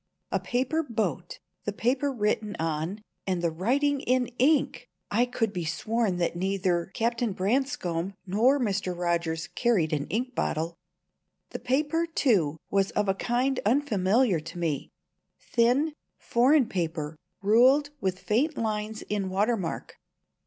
A 0.31 0.39
paper 0.39 0.81
boat 0.81 1.37
the 1.65 1.71
paper 1.71 2.11
written 2.11 2.55
on 2.57 3.03
and 3.27 3.43
the 3.43 3.51
writing 3.51 3.99
in 4.01 4.29
ink! 4.39 4.89
I 5.11 5.27
could 5.27 5.53
be 5.53 5.63
sworn 5.63 6.17
that 6.17 6.35
neither 6.35 6.87
Captain 6.95 7.33
Branscome 7.33 8.15
nor 8.25 8.59
Mr. 8.59 8.97
Rogers 8.97 9.45
carried 9.49 9.93
an 9.93 10.07
inkbottle. 10.07 10.73
The 11.51 11.59
paper, 11.59 12.07
too, 12.07 12.57
was 12.71 12.89
of 12.93 13.07
a 13.09 13.13
kind 13.13 13.59
unfamiliar 13.63 14.39
to 14.39 14.57
me; 14.57 14.89
thin, 15.39 15.93
foreign 16.17 16.67
paper, 16.67 17.15
ruled 17.43 17.91
with 17.99 18.17
faint 18.17 18.57
lines 18.57 19.03
in 19.03 19.29
watermark. 19.29 19.99